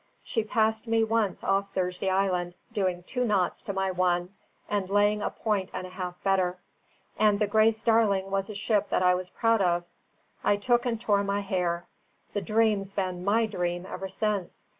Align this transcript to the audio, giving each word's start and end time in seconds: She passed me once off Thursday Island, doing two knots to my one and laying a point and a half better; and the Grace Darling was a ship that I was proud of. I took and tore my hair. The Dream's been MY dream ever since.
She 0.23 0.43
passed 0.43 0.87
me 0.87 1.03
once 1.03 1.43
off 1.43 1.75
Thursday 1.75 2.09
Island, 2.09 2.55
doing 2.73 3.03
two 3.03 3.23
knots 3.23 3.61
to 3.61 3.71
my 3.73 3.91
one 3.91 4.33
and 4.67 4.89
laying 4.89 5.21
a 5.21 5.29
point 5.29 5.69
and 5.73 5.85
a 5.85 5.91
half 5.91 6.15
better; 6.23 6.57
and 7.19 7.37
the 7.37 7.45
Grace 7.45 7.83
Darling 7.83 8.31
was 8.31 8.49
a 8.49 8.55
ship 8.55 8.89
that 8.89 9.03
I 9.03 9.13
was 9.13 9.29
proud 9.29 9.61
of. 9.61 9.83
I 10.43 10.57
took 10.57 10.87
and 10.87 10.99
tore 10.99 11.23
my 11.23 11.41
hair. 11.41 11.85
The 12.33 12.41
Dream's 12.41 12.93
been 12.93 13.23
MY 13.23 13.45
dream 13.45 13.85
ever 13.85 14.09
since. 14.09 14.65